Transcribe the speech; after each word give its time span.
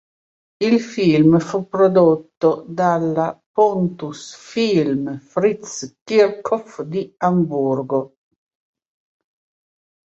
Il 0.63 0.81
film 0.81 1.37
fu 1.39 1.67
prodotto 1.69 2.65
dalla 2.67 3.39
Pontus-Film 3.51 5.19
Fritz 5.19 5.97
Kirchhoff 6.03 6.81
di 6.81 7.13
Amburgo. 7.17 8.15